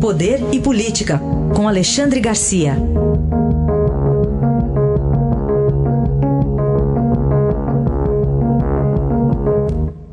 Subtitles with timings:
[0.00, 1.18] Poder e Política,
[1.54, 2.72] com Alexandre Garcia.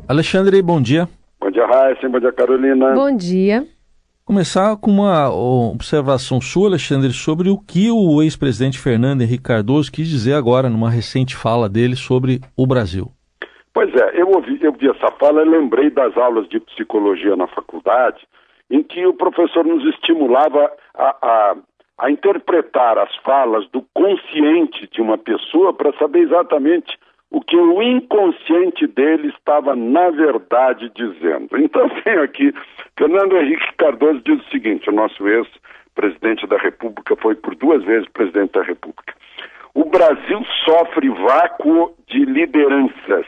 [0.06, 1.08] Alexandre, bom dia.
[1.40, 2.06] Bom dia, Raíssa.
[2.06, 2.92] Bom dia, Carolina.
[2.92, 3.64] Bom dia.
[4.26, 10.06] Começar com uma observação sua, Alexandre, sobre o que o ex-presidente Fernando Henrique Cardoso quis
[10.06, 13.10] dizer agora numa recente fala dele sobre o Brasil.
[13.72, 17.46] Pois é, eu ouvi, eu vi essa fala e lembrei das aulas de psicologia na
[17.46, 18.18] faculdade,
[18.70, 21.56] em que o professor nos estimulava a, a,
[21.98, 26.98] a interpretar as falas do consciente de uma pessoa para saber exatamente
[27.30, 31.56] o que o inconsciente dele estava, na verdade, dizendo.
[31.58, 32.54] Então, tenho aqui,
[32.96, 38.08] Fernando Henrique Cardoso diz o seguinte: o nosso ex-presidente da República foi por duas vezes
[38.08, 39.14] presidente da República.
[39.74, 43.26] O Brasil sofre vácuo de lideranças.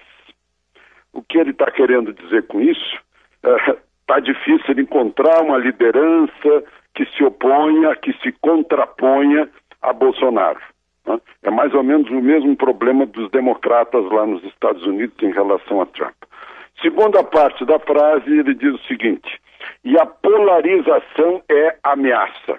[1.13, 2.99] O que ele está querendo dizer com isso?
[4.11, 6.65] Está difícil encontrar uma liderança
[6.97, 9.49] que se oponha, que se contraponha
[9.81, 10.59] a Bolsonaro.
[11.07, 11.21] Né?
[11.45, 15.81] É mais ou menos o mesmo problema dos democratas lá nos Estados Unidos em relação
[15.81, 16.17] a Trump.
[16.83, 19.41] Segunda parte da frase, ele diz o seguinte:
[19.85, 22.59] e a polarização é ameaça.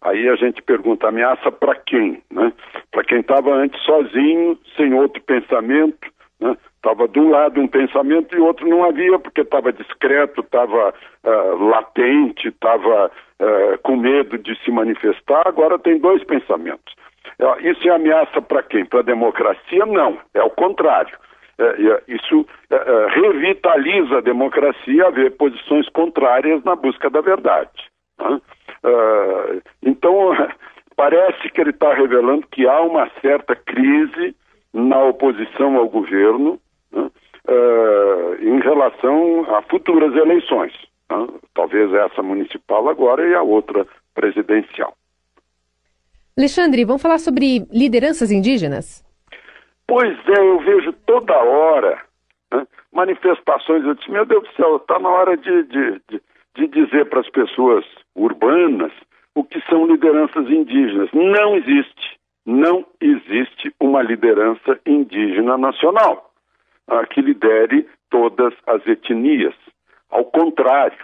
[0.00, 2.22] Aí a gente pergunta: ameaça para quem?
[2.30, 2.50] Né?
[2.90, 6.08] Para quem estava antes sozinho, sem outro pensamento,
[6.88, 10.94] estava de um lado um pensamento e outro não havia, porque estava discreto, estava
[11.24, 15.46] uh, latente, estava uh, com medo de se manifestar.
[15.46, 16.96] Agora tem dois pensamentos.
[17.60, 18.84] Isso é ameaça para quem?
[18.84, 19.84] Para a democracia?
[19.86, 21.16] Não, é o contrário.
[21.58, 22.46] É, é, isso
[23.10, 27.84] revitaliza a democracia haver posições contrárias na busca da verdade.
[28.18, 28.40] Né?
[29.82, 30.30] Então,
[30.96, 34.34] parece que ele está revelando que há uma certa crise
[34.72, 36.58] na oposição ao governo
[37.50, 40.72] É, em relação a futuras eleições.
[41.10, 41.26] Né?
[41.54, 44.92] Talvez essa municipal agora e a outra presidencial.
[46.36, 49.02] Alexandre, vamos falar sobre lideranças indígenas?
[49.86, 51.98] Pois é, eu vejo toda hora
[52.52, 53.82] né, manifestações.
[53.82, 56.22] Eu disse, meu Deus do céu, está na hora de, de, de,
[56.54, 58.92] de dizer para as pessoas urbanas
[59.34, 61.08] o que são lideranças indígenas.
[61.14, 66.27] Não existe, não existe uma liderança indígena nacional
[67.10, 69.54] que lidere todas as etnias.
[70.10, 70.98] Ao contrário,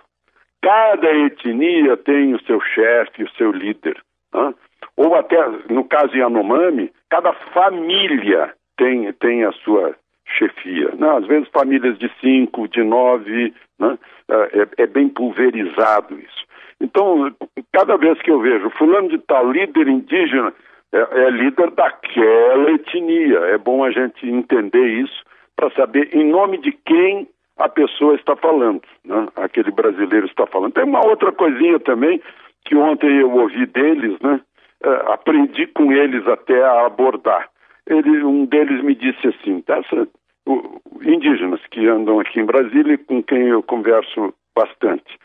[0.63, 4.01] cada etnia tem o seu chefe, o seu líder.
[4.33, 4.53] Ah,
[4.97, 5.37] ou até,
[5.69, 9.95] no caso Yanomami, cada família tem, tem a sua
[10.39, 10.91] chefia.
[10.97, 11.09] Né?
[11.17, 13.99] Às vezes famílias de cinco, de nove, né?
[14.29, 16.47] É, é, é, bem pulverizado isso.
[16.81, 17.31] Então,
[17.73, 20.53] cada vez que eu vejo fulano de tal líder indígena,
[20.93, 23.39] é, é líder daquela etnia.
[23.51, 25.23] É bom a gente entender isso
[25.57, 29.29] para saber em nome de quem a pessoa está falando, né?
[29.37, 30.73] aquele brasileiro está falando.
[30.73, 32.21] Tem uma outra coisinha também
[32.65, 34.41] que ontem eu ouvi deles, né?
[34.85, 37.49] uh, aprendi com eles até a abordar.
[37.87, 40.09] Ele, um deles me disse assim, essa,
[40.47, 45.19] o, indígenas que andam aqui em Brasília e com quem eu converso bastante.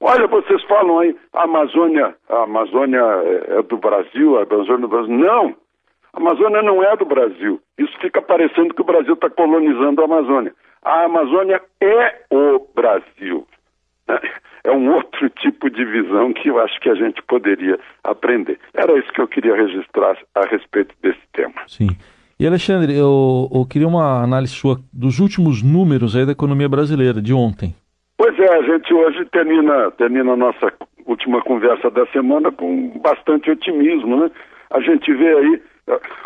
[0.00, 4.80] Olha, vocês falam aí, a Amazônia, a Amazônia é, é do Brasil, a Amazônia é
[4.82, 5.18] do Brasil.
[5.18, 5.56] Não!
[6.12, 7.60] A Amazônia não é do Brasil.
[7.78, 10.52] Isso fica parecendo que o Brasil está colonizando a Amazônia.
[10.82, 13.46] A Amazônia é o Brasil.
[14.64, 18.58] É um outro tipo de visão que eu acho que a gente poderia aprender.
[18.74, 21.54] Era isso que eu queria registrar a respeito desse tema.
[21.66, 21.88] Sim.
[22.40, 27.20] E Alexandre, eu, eu queria uma análise sua dos últimos números aí da economia brasileira,
[27.20, 27.74] de ontem.
[28.16, 30.72] Pois é, a gente hoje termina, termina a nossa
[31.04, 34.30] última conversa da semana com bastante otimismo, né?
[34.70, 35.62] A gente vê aí,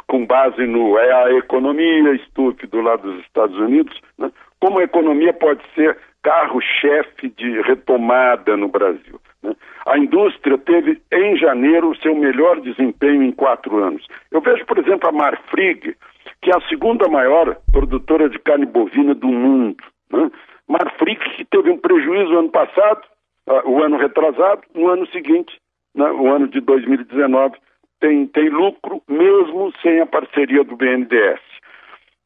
[0.07, 4.31] com base no é a economia estúpido lá dos Estados Unidos, né?
[4.61, 9.21] como a economia pode ser carro-chefe de retomada no Brasil.
[9.43, 9.55] Né?
[9.87, 14.07] A indústria teve, em janeiro, seu melhor desempenho em quatro anos.
[14.31, 15.97] Eu vejo, por exemplo, a Marfrig,
[16.41, 19.83] que é a segunda maior produtora de carne bovina do mundo.
[20.11, 20.31] Né?
[20.69, 23.03] Marfrig que teve um prejuízo ano passado,
[23.49, 25.61] uh, o ano retrasado, no ano seguinte,
[25.95, 26.11] né?
[26.11, 27.57] o ano de 2019,
[28.03, 31.41] tem, tem lucro mesmo sem a parceria do BNDES.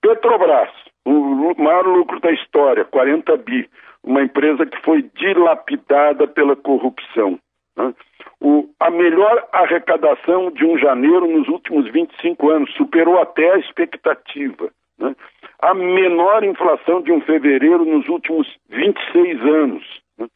[0.01, 0.71] Petrobras,
[1.05, 3.69] o maior lucro da história, 40 bi
[4.03, 7.39] uma empresa que foi dilapidada pela corrupção.
[7.77, 7.93] Né?
[8.41, 14.71] O, a melhor arrecadação de um janeiro nos últimos 25 anos, superou até a expectativa.
[14.99, 15.15] Né?
[15.61, 19.85] A menor inflação de um fevereiro nos últimos 26 anos,
[20.17, 20.27] né?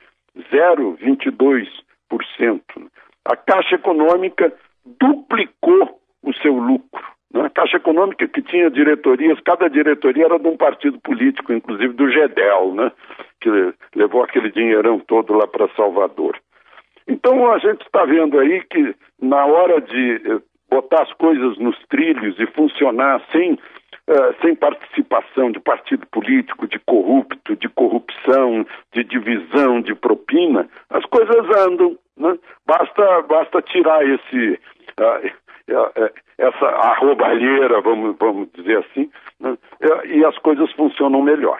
[0.52, 2.60] 0,22%.
[3.24, 4.52] A Caixa Econômica
[5.00, 7.02] duplicou o seu lucro.
[7.32, 7.42] Né?
[7.42, 12.10] A Caixa Econômica que tinha diretorias, cada diretoria era de um partido político, inclusive do
[12.10, 12.92] GEDEL, né?
[13.40, 13.50] que
[13.94, 16.36] levou aquele dinheirão todo lá para Salvador.
[17.06, 21.76] Então a gente está vendo aí que na hora de eh, botar as coisas nos
[21.88, 29.02] trilhos e funcionar sem, uh, sem participação de partido político, de corrupto, de corrupção, de
[29.02, 31.98] divisão, de propina, as coisas andam.
[32.16, 32.38] Né?
[32.64, 34.60] Basta, basta tirar esse.
[34.98, 35.50] Uh,
[36.38, 39.56] essa arrobalheira, vamos, vamos dizer assim, né?
[40.06, 41.58] e as coisas funcionam melhor.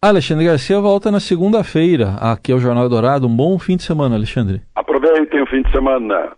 [0.00, 3.26] Alexandre Garcia volta na segunda-feira aqui ao Jornal Dourado.
[3.26, 4.60] Um bom fim de semana, Alexandre.
[4.74, 6.30] Aproveitem o fim de semana.